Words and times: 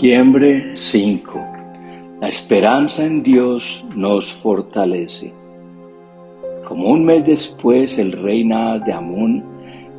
Septiembre 0.00 0.70
5. 0.76 1.46
La 2.22 2.28
esperanza 2.28 3.04
en 3.04 3.22
Dios 3.22 3.84
nos 3.94 4.32
fortalece. 4.32 5.30
Como 6.66 6.88
un 6.88 7.04
mes 7.04 7.26
después, 7.26 7.98
el 7.98 8.12
rey 8.12 8.42
Naas 8.42 8.82
de 8.86 8.94
Amón 8.94 9.44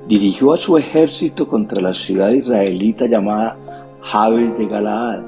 dirigió 0.08 0.54
a 0.54 0.58
su 0.58 0.76
ejército 0.76 1.48
contra 1.48 1.80
la 1.80 1.94
ciudad 1.94 2.32
israelita 2.32 3.06
llamada 3.06 3.56
Jabes 4.02 4.58
de 4.58 4.66
Galaad, 4.66 5.22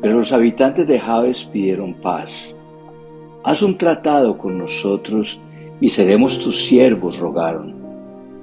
pero 0.00 0.18
los 0.18 0.32
habitantes 0.32 0.86
de 0.86 1.00
Jabes 1.00 1.42
pidieron 1.42 1.94
paz. 1.94 2.54
Haz 3.42 3.60
un 3.60 3.76
tratado 3.76 4.38
con 4.38 4.56
nosotros 4.56 5.40
y 5.80 5.88
seremos 5.88 6.38
tus 6.38 6.64
siervos, 6.64 7.18
rogaron. 7.18 7.74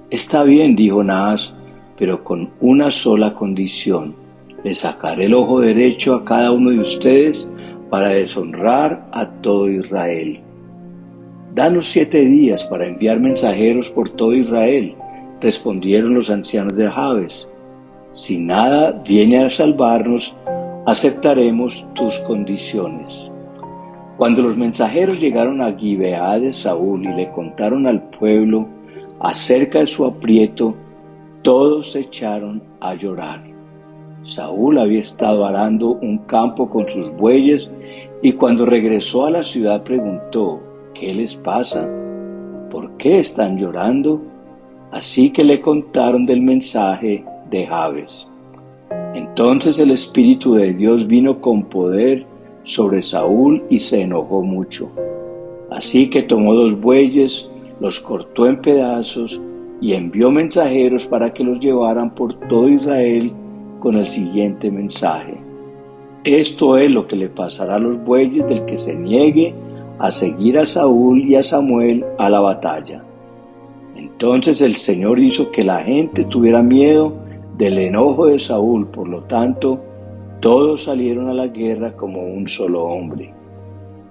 Está 0.09 0.43
bien, 0.43 0.75
dijo 0.75 1.01
Naas, 1.05 1.53
pero 1.97 2.21
con 2.21 2.49
una 2.59 2.91
sola 2.91 3.33
condición 3.33 4.22
le 4.63 4.73
sacaré 4.73 5.25
el 5.25 5.33
ojo 5.33 5.59
derecho 5.59 6.15
a 6.15 6.25
cada 6.25 6.51
uno 6.51 6.71
de 6.71 6.79
ustedes 6.79 7.47
para 7.89 8.09
deshonrar 8.09 9.05
a 9.11 9.27
todo 9.41 9.69
Israel. 9.69 10.39
Danos 11.53 11.89
siete 11.89 12.21
días 12.21 12.63
para 12.63 12.87
enviar 12.87 13.19
mensajeros 13.19 13.89
por 13.89 14.09
todo 14.09 14.33
Israel, 14.33 14.95
respondieron 15.41 16.15
los 16.15 16.29
ancianos 16.31 16.75
de 16.75 16.89
Jabes. 16.89 17.47
Si 18.13 18.37
nada 18.37 19.03
viene 19.05 19.45
a 19.45 19.49
salvarnos, 19.49 20.35
aceptaremos 20.85 21.85
tus 21.93 22.17
condiciones. 22.19 23.29
Cuando 24.17 24.41
los 24.41 24.55
mensajeros 24.55 25.19
llegaron 25.19 25.61
a 25.61 25.73
Gibeá 25.73 26.39
de 26.39 26.53
Saúl 26.53 27.05
y 27.05 27.13
le 27.13 27.31
contaron 27.31 27.85
al 27.85 28.01
pueblo 28.09 28.67
acerca 29.19 29.79
de 29.79 29.87
su 29.87 30.05
aprieto, 30.05 30.75
todos 31.41 31.91
se 31.91 32.01
echaron 32.01 32.63
a 32.79 32.95
llorar. 32.95 33.52
Saúl 34.25 34.79
había 34.79 35.01
estado 35.01 35.45
arando 35.45 35.91
un 36.01 36.19
campo 36.19 36.69
con 36.69 36.87
sus 36.87 37.11
bueyes 37.17 37.69
y 38.21 38.33
cuando 38.33 38.65
regresó 38.65 39.25
a 39.25 39.31
la 39.31 39.43
ciudad 39.43 39.83
preguntó, 39.83 40.61
¿qué 40.93 41.13
les 41.13 41.35
pasa? 41.35 41.85
¿Por 42.71 42.91
qué 42.97 43.19
están 43.19 43.57
llorando? 43.57 44.21
Así 44.91 45.31
que 45.31 45.43
le 45.43 45.59
contaron 45.59 46.25
del 46.25 46.41
mensaje 46.41 47.25
de 47.49 47.65
Jabes. 47.67 48.25
Entonces 49.13 49.77
el 49.79 49.91
Espíritu 49.91 50.53
de 50.53 50.73
Dios 50.73 51.05
vino 51.05 51.41
con 51.41 51.63
poder 51.63 52.25
sobre 52.63 53.03
Saúl 53.03 53.63
y 53.69 53.79
se 53.79 54.01
enojó 54.01 54.41
mucho. 54.41 54.89
Así 55.69 56.09
que 56.09 56.23
tomó 56.23 56.53
dos 56.53 56.79
bueyes, 56.79 57.49
los 57.81 57.99
cortó 57.99 58.47
en 58.47 58.61
pedazos 58.61 59.39
y 59.81 59.93
envió 59.93 60.31
mensajeros 60.31 61.05
para 61.05 61.33
que 61.33 61.43
los 61.43 61.59
llevaran 61.59 62.15
por 62.15 62.35
todo 62.47 62.69
Israel 62.69 63.33
con 63.83 63.97
el 63.97 64.07
siguiente 64.07 64.71
mensaje. 64.71 65.35
Esto 66.23 66.77
es 66.77 66.89
lo 66.89 67.05
que 67.05 67.17
le 67.17 67.27
pasará 67.27 67.75
a 67.75 67.79
los 67.79 68.01
bueyes 68.01 68.47
del 68.47 68.63
que 68.63 68.77
se 68.77 68.95
niegue 68.95 69.53
a 69.99 70.09
seguir 70.09 70.57
a 70.57 70.65
Saúl 70.65 71.25
y 71.25 71.35
a 71.35 71.43
Samuel 71.43 72.05
a 72.17 72.29
la 72.29 72.39
batalla. 72.39 73.03
Entonces 73.97 74.61
el 74.61 74.77
Señor 74.77 75.19
hizo 75.19 75.51
que 75.51 75.63
la 75.63 75.83
gente 75.83 76.23
tuviera 76.23 76.63
miedo 76.63 77.13
del 77.57 77.77
enojo 77.77 78.27
de 78.27 78.39
Saúl, 78.39 78.87
por 78.87 79.09
lo 79.09 79.23
tanto, 79.23 79.81
todos 80.39 80.85
salieron 80.85 81.27
a 81.27 81.33
la 81.33 81.47
guerra 81.47 81.91
como 81.91 82.21
un 82.21 82.47
solo 82.47 82.85
hombre. 82.85 83.33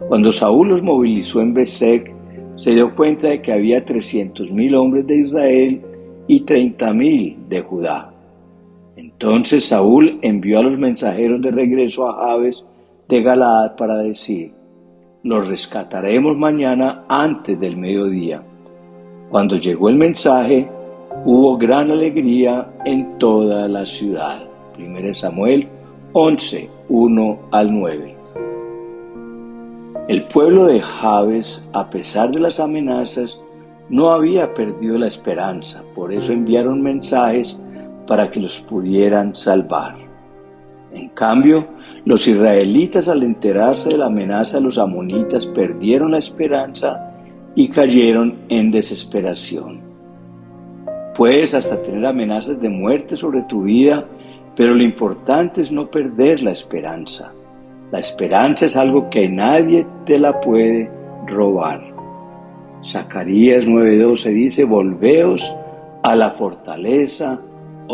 Cuando 0.07 0.33
Saúl 0.33 0.69
los 0.69 0.83
movilizó 0.83 1.41
en 1.41 1.55
Besek, 1.55 2.13
se 2.57 2.73
dio 2.73 2.95
cuenta 2.95 3.29
de 3.29 3.41
que 3.41 3.55
había 3.55 3.87
trescientos 3.87 4.51
mil 4.51 4.75
hombres 4.75 5.07
de 5.07 5.17
Israel 5.17 5.81
y 6.27 6.41
treinta 6.41 6.93
mil 6.93 7.39
de 7.49 7.63
Judá. 7.63 8.12
Entonces 9.23 9.67
Saúl 9.67 10.19
envió 10.21 10.59
a 10.59 10.63
los 10.65 10.77
mensajeros 10.77 11.41
de 11.41 11.53
regreso 11.53 12.09
a 12.09 12.27
Jabes 12.27 12.65
de 13.09 13.23
Galaad 13.23 13.77
para 13.77 13.99
decir, 13.99 14.53
los 15.23 15.47
rescataremos 15.47 16.37
mañana 16.37 17.05
antes 17.09 17.61
del 17.61 17.77
mediodía. 17.77 18.43
Cuando 19.31 19.55
llegó 19.59 19.89
el 19.91 19.95
mensaje, 19.95 20.69
hubo 21.25 21.57
gran 21.57 21.93
alegría 21.93 22.69
en 22.85 23.17
toda 23.19 23.69
la 23.69 23.87
ciudad. 23.87 24.43
1 24.77 25.15
Samuel 25.15 25.69
11, 26.15 26.69
1 26.89 27.39
al 27.53 27.79
9. 27.79 28.17
El 30.09 30.25
pueblo 30.25 30.67
de 30.67 30.81
Jabes, 30.81 31.63
a 31.73 31.89
pesar 31.89 32.33
de 32.33 32.41
las 32.41 32.59
amenazas, 32.59 33.41
no 33.89 34.11
había 34.11 34.53
perdido 34.53 34.99
la 34.99 35.07
esperanza, 35.07 35.81
por 35.95 36.13
eso 36.13 36.33
enviaron 36.33 36.83
mensajes 36.83 37.62
para 38.07 38.31
que 38.31 38.41
los 38.41 38.61
pudieran 38.61 39.35
salvar. 39.35 39.97
En 40.93 41.09
cambio, 41.11 41.67
los 42.05 42.27
israelitas 42.27 43.09
al 43.09 43.23
enterarse 43.23 43.91
de 43.91 43.99
la 43.99 44.07
amenaza 44.07 44.59
de 44.59 44.65
los 44.65 44.79
amonitas 44.79 45.47
perdieron 45.47 46.13
la 46.13 46.19
esperanza 46.19 47.15
y 47.55 47.69
cayeron 47.69 48.41
en 48.49 48.71
desesperación. 48.71 49.81
Puedes 51.15 51.55
hasta 51.55 51.83
tener 51.83 52.05
amenazas 52.07 52.61
de 52.61 52.69
muerte 52.69 53.17
sobre 53.17 53.43
tu 53.43 53.65
vida, 53.65 54.05
pero 54.57 54.75
lo 54.75 54.83
importante 54.83 55.61
es 55.63 55.71
no 55.71 55.91
perder 55.91 56.43
la 56.43 56.53
esperanza. 56.53 57.33
La 57.91 57.99
esperanza 57.99 58.67
es 58.67 58.77
algo 58.77 59.11
que 59.11 59.29
nadie 59.29 59.87
te 60.07 60.19
la 60.19 60.41
puede 60.41 60.91
robar. 61.27 61.83
Zacarías 62.83 63.67
9:12 63.67 64.31
dice, 64.31 64.65
volveos 64.65 65.55
a 66.03 66.17
la 66.17 66.31
fortaleza 66.31 67.39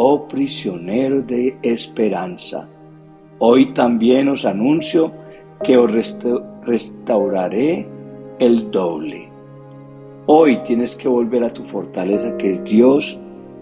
oh 0.01 0.29
prisioneros 0.29 1.27
de 1.27 1.59
esperanza. 1.61 2.69
Hoy 3.41 3.73
también 3.75 4.29
os 4.29 4.45
anuncio 4.47 5.11
que 5.65 5.77
os 5.77 5.91
restauraré 6.65 7.85
el 8.39 8.71
doble. 8.71 9.29
Hoy 10.27 10.63
tienes 10.63 10.95
que 10.95 11.09
volver 11.09 11.43
a 11.43 11.53
tu 11.53 11.65
fortaleza 11.65 12.37
que 12.37 12.53
es 12.53 12.65
Dios 12.65 13.19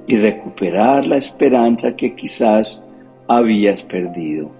y 0.06 0.18
recuperar 0.18 1.06
la 1.06 1.16
esperanza 1.16 1.96
que 1.96 2.14
quizás 2.14 2.82
habías 3.28 3.82
perdido. 3.82 4.50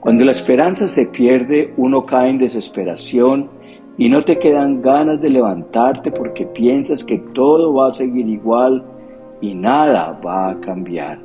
Cuando 0.00 0.24
la 0.24 0.32
esperanza 0.32 0.88
se 0.88 1.04
pierde, 1.04 1.74
uno 1.76 2.06
cae 2.06 2.30
en 2.30 2.38
desesperación 2.38 3.50
y 3.98 4.08
no 4.08 4.22
te 4.22 4.38
quedan 4.38 4.80
ganas 4.80 5.20
de 5.20 5.28
levantarte 5.28 6.10
porque 6.10 6.46
piensas 6.46 7.04
que 7.04 7.18
todo 7.18 7.74
va 7.74 7.90
a 7.90 7.94
seguir 7.94 8.26
igual 8.26 8.86
y 9.42 9.54
nada 9.54 10.18
va 10.24 10.50
a 10.50 10.60
cambiar. 10.60 11.18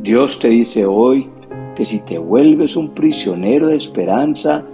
Dios 0.00 0.40
te 0.40 0.48
dice 0.48 0.84
hoy 0.84 1.28
que 1.76 1.84
si 1.84 2.00
te 2.00 2.18
vuelves 2.18 2.76
un 2.76 2.90
prisionero 2.90 3.68
de 3.68 3.76
esperanza, 3.76 4.64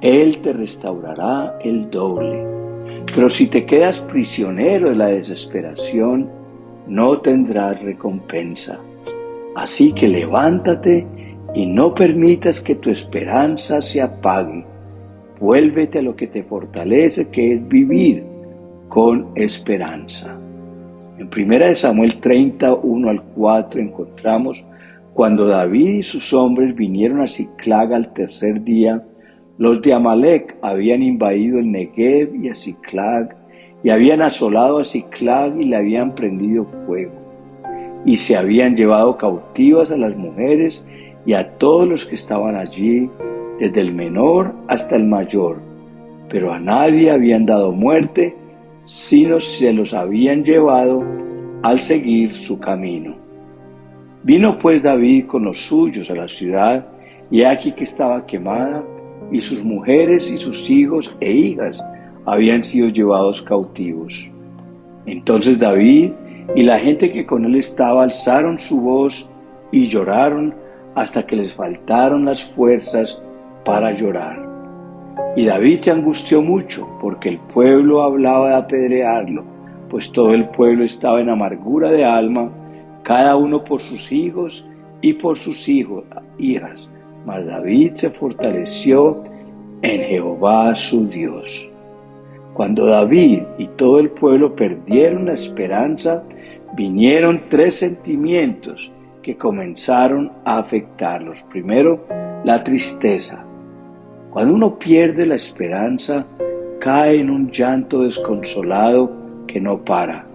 Él 0.00 0.38
te 0.38 0.52
restaurará 0.52 1.58
el 1.64 1.90
doble. 1.90 2.46
Pero 3.06 3.28
si 3.28 3.46
te 3.46 3.64
quedas 3.64 4.00
prisionero 4.00 4.90
de 4.90 4.96
la 4.96 5.06
desesperación, 5.08 6.28
no 6.86 7.20
tendrás 7.20 7.82
recompensa. 7.82 8.78
Así 9.56 9.92
que 9.92 10.06
levántate 10.06 11.06
y 11.54 11.66
no 11.66 11.94
permitas 11.94 12.60
que 12.60 12.74
tu 12.74 12.90
esperanza 12.90 13.80
se 13.80 14.02
apague. 14.02 14.64
Vuélvete 15.40 16.00
a 16.00 16.02
lo 16.02 16.14
que 16.14 16.26
te 16.26 16.42
fortalece, 16.42 17.28
que 17.28 17.54
es 17.54 17.68
vivir 17.68 18.24
con 18.88 19.28
esperanza. 19.34 20.38
En 21.24 21.52
1 21.52 21.76
Samuel 21.76 22.20
31 22.20 23.08
al 23.08 23.22
4 23.22 23.80
encontramos 23.80 24.62
cuando 25.14 25.46
David 25.46 25.94
y 25.94 26.02
sus 26.02 26.34
hombres 26.34 26.74
vinieron 26.76 27.22
a 27.22 27.26
Ciclag 27.26 27.94
al 27.94 28.12
tercer 28.12 28.62
día, 28.62 29.02
los 29.56 29.80
de 29.80 29.94
Amalek 29.94 30.56
habían 30.60 31.02
invadido 31.02 31.60
el 31.60 31.70
Negev 31.70 32.34
y 32.34 32.50
a 32.50 32.54
Ciclag, 32.54 33.36
y 33.82 33.90
habían 33.90 34.20
asolado 34.20 34.80
a 34.80 34.84
Ciclag 34.84 35.58
y 35.58 35.64
le 35.64 35.76
habían 35.76 36.14
prendido 36.14 36.66
fuego, 36.84 37.14
y 38.04 38.16
se 38.16 38.36
habían 38.36 38.76
llevado 38.76 39.16
cautivas 39.16 39.92
a 39.92 39.96
las 39.96 40.14
mujeres 40.16 40.84
y 41.24 41.32
a 41.32 41.56
todos 41.56 41.88
los 41.88 42.04
que 42.04 42.16
estaban 42.16 42.56
allí, 42.56 43.08
desde 43.58 43.80
el 43.80 43.94
menor 43.94 44.52
hasta 44.68 44.96
el 44.96 45.04
mayor, 45.04 45.58
pero 46.28 46.52
a 46.52 46.58
nadie 46.58 47.10
habían 47.10 47.46
dado 47.46 47.72
muerte, 47.72 48.34
sino 48.84 49.40
se 49.40 49.72
los 49.72 49.94
habían 49.94 50.44
llevado 50.44 51.02
al 51.62 51.80
seguir 51.80 52.34
su 52.34 52.58
camino. 52.58 53.16
Vino 54.22 54.58
pues 54.58 54.82
David 54.82 55.26
con 55.26 55.44
los 55.44 55.66
suyos 55.66 56.10
a 56.10 56.14
la 56.14 56.28
ciudad, 56.28 56.86
y 57.30 57.42
aquí 57.42 57.72
que 57.72 57.84
estaba 57.84 58.26
quemada, 58.26 58.82
y 59.30 59.40
sus 59.40 59.62
mujeres 59.62 60.30
y 60.30 60.38
sus 60.38 60.68
hijos 60.70 61.16
e 61.20 61.32
hijas 61.32 61.82
habían 62.26 62.64
sido 62.64 62.88
llevados 62.88 63.42
cautivos. 63.42 64.12
Entonces 65.06 65.58
David 65.58 66.12
y 66.54 66.62
la 66.62 66.78
gente 66.78 67.12
que 67.12 67.26
con 67.26 67.44
él 67.44 67.56
estaba 67.56 68.04
alzaron 68.04 68.58
su 68.58 68.80
voz 68.80 69.28
y 69.72 69.88
lloraron 69.88 70.54
hasta 70.94 71.26
que 71.26 71.36
les 71.36 71.52
faltaron 71.54 72.24
las 72.24 72.42
fuerzas 72.42 73.20
para 73.64 73.92
llorar. 73.92 74.43
Y 75.36 75.46
David 75.46 75.80
se 75.80 75.90
angustió 75.90 76.40
mucho 76.42 76.88
porque 77.00 77.28
el 77.28 77.38
pueblo 77.38 78.02
hablaba 78.02 78.50
de 78.50 78.54
apedrearlo, 78.54 79.44
pues 79.90 80.12
todo 80.12 80.32
el 80.32 80.48
pueblo 80.50 80.84
estaba 80.84 81.20
en 81.20 81.28
amargura 81.28 81.90
de 81.90 82.04
alma, 82.04 82.50
cada 83.02 83.36
uno 83.36 83.64
por 83.64 83.80
sus 83.80 84.12
hijos 84.12 84.66
y 85.00 85.14
por 85.14 85.36
sus 85.36 85.68
hijos, 85.68 86.04
hijas. 86.38 86.88
Mas 87.26 87.44
David 87.46 87.94
se 87.94 88.10
fortaleció 88.10 89.24
en 89.82 90.02
Jehová 90.02 90.74
su 90.76 91.06
Dios. 91.06 91.68
Cuando 92.54 92.86
David 92.86 93.42
y 93.58 93.66
todo 93.76 93.98
el 93.98 94.10
pueblo 94.10 94.54
perdieron 94.54 95.26
la 95.26 95.32
esperanza, 95.32 96.22
vinieron 96.76 97.42
tres 97.48 97.74
sentimientos 97.76 98.92
que 99.22 99.36
comenzaron 99.36 100.30
a 100.44 100.58
afectarlos. 100.58 101.42
Primero, 101.50 102.04
la 102.44 102.62
tristeza. 102.62 103.43
Cuando 104.34 104.52
uno 104.52 104.80
pierde 104.80 105.26
la 105.26 105.36
esperanza, 105.36 106.26
cae 106.80 107.20
en 107.20 107.30
un 107.30 107.52
llanto 107.52 108.02
desconsolado 108.02 109.08
que 109.46 109.60
no 109.60 109.84
para 109.84 110.26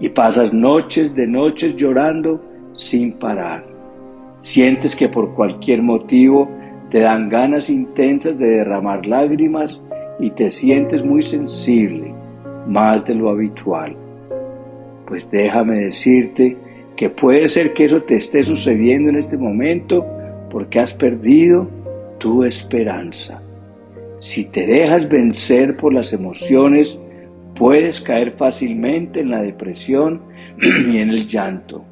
y 0.00 0.08
pasas 0.08 0.54
noches 0.54 1.14
de 1.14 1.26
noches 1.26 1.76
llorando 1.76 2.40
sin 2.72 3.12
parar. 3.12 3.62
Sientes 4.40 4.96
que 4.96 5.10
por 5.10 5.34
cualquier 5.34 5.82
motivo 5.82 6.48
te 6.90 7.00
dan 7.00 7.28
ganas 7.28 7.68
intensas 7.68 8.38
de 8.38 8.48
derramar 8.48 9.04
lágrimas 9.04 9.78
y 10.18 10.30
te 10.30 10.50
sientes 10.50 11.04
muy 11.04 11.22
sensible, 11.22 12.14
más 12.66 13.04
de 13.04 13.14
lo 13.14 13.28
habitual. 13.28 13.94
Pues 15.06 15.30
déjame 15.30 15.80
decirte 15.80 16.56
que 16.96 17.10
puede 17.10 17.50
ser 17.50 17.74
que 17.74 17.84
eso 17.84 18.00
te 18.04 18.16
esté 18.16 18.42
sucediendo 18.42 19.10
en 19.10 19.16
este 19.16 19.36
momento 19.36 20.02
porque 20.50 20.80
has 20.80 20.94
perdido 20.94 21.68
tu 22.24 22.42
esperanza. 22.42 23.42
Si 24.18 24.46
te 24.46 24.64
dejas 24.64 25.10
vencer 25.10 25.76
por 25.76 25.92
las 25.92 26.14
emociones, 26.14 26.98
puedes 27.54 28.00
caer 28.00 28.32
fácilmente 28.38 29.20
en 29.20 29.30
la 29.30 29.42
depresión 29.42 30.22
y 30.90 30.96
en 30.96 31.10
el 31.10 31.28
llanto. 31.28 31.84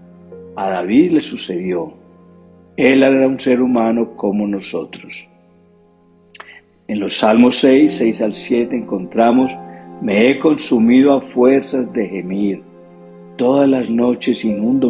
A 0.56 0.70
David 0.70 1.10
le 1.10 1.20
sucedió. 1.20 1.92
Él 2.78 3.02
era 3.02 3.28
un 3.28 3.38
ser 3.38 3.60
humano 3.60 4.16
como 4.16 4.48
nosotros. 4.48 5.12
En 6.88 6.98
los 6.98 7.18
Salmos 7.18 7.58
6, 7.58 7.92
6 7.92 8.22
al 8.22 8.34
7 8.34 8.74
encontramos, 8.74 9.54
me 10.00 10.30
he 10.30 10.38
consumido 10.38 11.12
a 11.12 11.20
fuerzas 11.20 11.92
de 11.92 12.08
gemir. 12.08 12.62
Todas 13.36 13.68
las 13.68 13.90
noches 13.90 14.46
inundo 14.46 14.88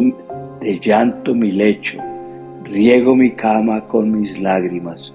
de 0.61 0.79
llanto 0.79 1.35
mi 1.35 1.51
lecho, 1.51 1.97
riego 2.63 3.13
mi 3.13 3.31
cama 3.31 3.85
con 3.87 4.21
mis 4.21 4.39
lágrimas. 4.39 5.13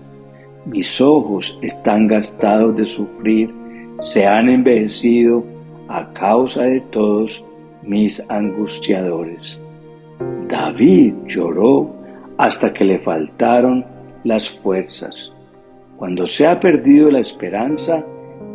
Mis 0.67 1.01
ojos 1.01 1.59
están 1.63 2.07
gastados 2.07 2.77
de 2.77 2.87
sufrir, 2.87 3.55
se 4.01 4.27
han 4.27 4.49
envejecido 4.49 5.45
a 5.89 6.13
causa 6.13 6.65
de 6.65 6.81
todos 6.81 7.45
mis 7.83 8.23
angustiadores. 8.29 9.59
David 10.49 11.15
lloró 11.27 11.91
hasta 12.37 12.73
que 12.73 12.85
le 12.85 12.99
faltaron 12.99 13.85
las 14.25 14.49
fuerzas. 14.49 15.33
Cuando 15.97 16.27
se 16.27 16.47
ha 16.47 16.61
perdido 16.61 17.11
la 17.11 17.21
esperanza, 17.21 18.05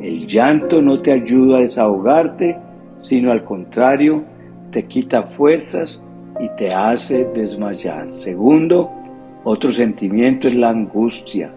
el 0.02 0.28
llanto 0.28 0.82
no 0.82 1.02
te 1.02 1.12
ayuda 1.12 1.58
a 1.58 1.62
desahogarte, 1.62 2.58
sino 3.00 3.32
al 3.32 3.44
contrario, 3.44 4.24
te 4.72 4.86
quita 4.86 5.24
fuerzas 5.24 6.02
y 6.40 6.50
te 6.58 6.74
hace 6.74 7.26
desmayar. 7.34 8.14
Segundo, 8.20 8.92
otro 9.44 9.72
sentimiento 9.72 10.48
es 10.48 10.56
la 10.56 10.70
angustia. 10.70 11.52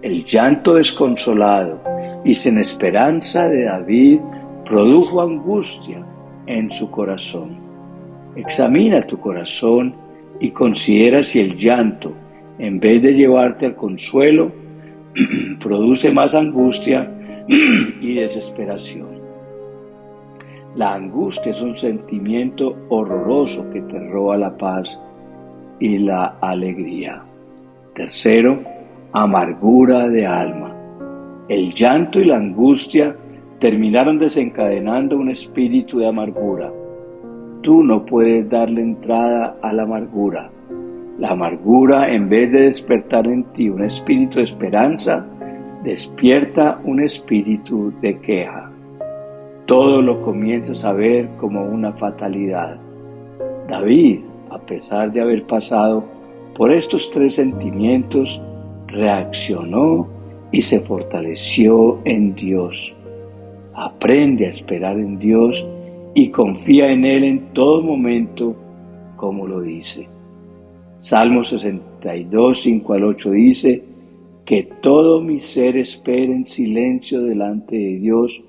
El 0.00 0.24
llanto 0.24 0.74
desconsolado 0.74 1.80
y 2.24 2.32
sin 2.32 2.58
esperanza 2.58 3.48
de 3.48 3.64
David 3.64 4.20
produjo 4.64 5.20
angustia 5.20 6.04
en 6.46 6.70
su 6.70 6.88
corazón. 6.88 7.56
Examina 8.36 9.00
tu 9.00 9.18
corazón 9.18 9.92
y 10.38 10.50
considera 10.50 11.24
si 11.24 11.40
el 11.40 11.56
llanto, 11.56 12.12
en 12.60 12.78
vez 12.78 13.02
de 13.02 13.12
llevarte 13.12 13.66
al 13.66 13.74
consuelo, 13.74 14.52
produce 15.60 16.12
más 16.12 16.32
angustia 16.36 17.10
y 17.48 18.14
desesperación. 18.14 19.18
La 20.76 20.94
angustia 20.94 21.50
es 21.50 21.60
un 21.60 21.76
sentimiento 21.76 22.76
horroroso 22.88 23.68
que 23.72 23.80
te 23.80 23.98
roba 23.98 24.36
la 24.36 24.56
paz 24.56 24.96
y 25.80 25.98
la 25.98 26.36
alegría. 26.40 27.20
Tercero, 27.94 28.77
amargura 29.12 30.08
de 30.08 30.26
alma. 30.26 30.74
El 31.48 31.74
llanto 31.74 32.20
y 32.20 32.24
la 32.24 32.36
angustia 32.36 33.16
terminaron 33.58 34.18
desencadenando 34.18 35.16
un 35.16 35.30
espíritu 35.30 35.98
de 35.98 36.08
amargura. 36.08 36.70
Tú 37.62 37.82
no 37.82 38.04
puedes 38.04 38.48
darle 38.48 38.82
entrada 38.82 39.56
a 39.62 39.72
la 39.72 39.84
amargura. 39.84 40.50
La 41.18 41.30
amargura, 41.30 42.12
en 42.12 42.28
vez 42.28 42.52
de 42.52 42.62
despertar 42.62 43.26
en 43.26 43.44
ti 43.52 43.68
un 43.68 43.82
espíritu 43.82 44.38
de 44.38 44.44
esperanza, 44.44 45.26
despierta 45.82 46.78
un 46.84 47.02
espíritu 47.02 47.92
de 48.00 48.18
queja. 48.20 48.70
Todo 49.66 50.02
lo 50.02 50.20
comienzas 50.20 50.84
a 50.84 50.92
ver 50.92 51.30
como 51.38 51.64
una 51.64 51.92
fatalidad. 51.94 52.76
David, 53.68 54.20
a 54.50 54.58
pesar 54.58 55.10
de 55.12 55.20
haber 55.20 55.44
pasado 55.44 56.04
por 56.54 56.72
estos 56.72 57.10
tres 57.10 57.34
sentimientos, 57.34 58.42
reaccionó 58.88 60.08
y 60.50 60.62
se 60.62 60.80
fortaleció 60.80 62.00
en 62.04 62.34
Dios. 62.34 62.94
Aprende 63.74 64.46
a 64.46 64.50
esperar 64.50 64.98
en 64.98 65.18
Dios 65.18 65.66
y 66.14 66.30
confía 66.30 66.90
en 66.90 67.04
Él 67.04 67.24
en 67.24 67.52
todo 67.52 67.82
momento, 67.82 68.56
como 69.16 69.46
lo 69.46 69.60
dice. 69.60 70.08
Salmo 71.00 71.44
62, 71.44 72.60
5 72.62 72.92
al 72.92 73.04
8 73.04 73.30
dice, 73.30 73.82
que 74.48 74.62
todo 74.80 75.20
mi 75.20 75.40
ser 75.40 75.76
espere 75.76 76.32
en 76.32 76.46
silencio 76.46 77.22
delante 77.22 77.76
de 77.76 77.98
Dios, 77.98 78.42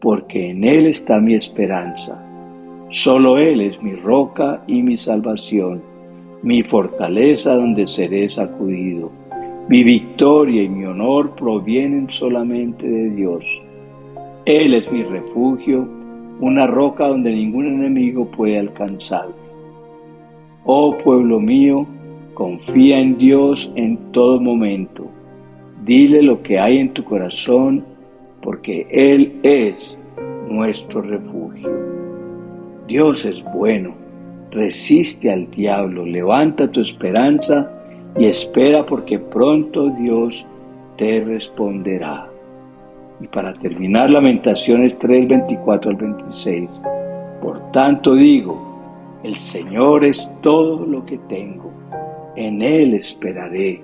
porque 0.00 0.48
en 0.48 0.64
Él 0.64 0.86
está 0.86 1.18
mi 1.18 1.34
esperanza. 1.34 2.20
Solo 2.88 3.36
Él 3.36 3.60
es 3.60 3.82
mi 3.82 3.92
roca 3.94 4.62
y 4.66 4.82
mi 4.82 4.96
salvación, 4.96 5.82
mi 6.42 6.62
fortaleza 6.62 7.54
donde 7.54 7.86
seré 7.86 8.30
sacudido. 8.30 9.12
Mi 9.72 9.84
victoria 9.84 10.64
y 10.64 10.68
mi 10.68 10.84
honor 10.84 11.34
provienen 11.34 12.10
solamente 12.10 12.86
de 12.86 13.08
Dios. 13.08 13.42
Él 14.44 14.74
es 14.74 14.92
mi 14.92 15.02
refugio, 15.02 15.88
una 16.40 16.66
roca 16.66 17.06
donde 17.06 17.32
ningún 17.32 17.68
enemigo 17.68 18.26
puede 18.26 18.58
alcanzarme. 18.58 19.32
Oh 20.66 20.98
pueblo 20.98 21.40
mío, 21.40 21.86
confía 22.34 22.98
en 22.98 23.16
Dios 23.16 23.72
en 23.74 23.96
todo 24.12 24.38
momento. 24.42 25.06
Dile 25.86 26.20
lo 26.20 26.42
que 26.42 26.58
hay 26.58 26.76
en 26.76 26.92
tu 26.92 27.02
corazón, 27.04 27.82
porque 28.42 28.86
Él 28.90 29.40
es 29.42 29.96
nuestro 30.50 31.00
refugio. 31.00 31.70
Dios 32.86 33.24
es 33.24 33.42
bueno, 33.54 33.94
resiste 34.50 35.32
al 35.32 35.50
diablo, 35.50 36.04
levanta 36.04 36.70
tu 36.70 36.82
esperanza 36.82 37.81
y 38.18 38.26
espera 38.26 38.84
porque 38.84 39.18
pronto 39.18 39.88
Dios 39.90 40.46
te 40.96 41.20
responderá. 41.20 42.28
Y 43.20 43.26
para 43.28 43.54
terminar, 43.54 44.10
Lamentaciones 44.10 44.98
3, 44.98 45.28
24 45.28 45.90
al 45.90 45.96
26. 45.96 46.68
Por 47.40 47.72
tanto 47.72 48.14
digo, 48.14 48.72
el 49.22 49.36
Señor 49.36 50.04
es 50.04 50.28
todo 50.40 50.84
lo 50.84 51.04
que 51.06 51.18
tengo, 51.28 51.70
en 52.36 52.62
Él 52.62 52.94
esperaré. 52.94 53.80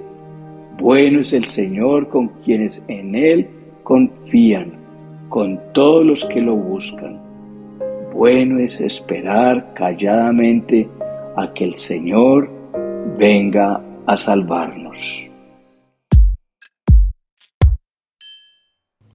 Bueno 0.78 1.20
es 1.20 1.32
el 1.32 1.46
Señor 1.46 2.08
con 2.08 2.28
quienes 2.44 2.82
en 2.88 3.14
Él 3.14 3.48
confían, 3.82 4.72
con 5.28 5.60
todos 5.72 6.04
los 6.04 6.24
que 6.26 6.40
lo 6.40 6.54
buscan. 6.54 7.20
Bueno 8.12 8.58
es 8.58 8.80
esperar 8.80 9.74
calladamente 9.74 10.88
a 11.36 11.52
que 11.52 11.64
el 11.64 11.76
Señor 11.76 12.50
venga 13.16 13.80
a 14.08 14.16
salvarnos. 14.16 15.27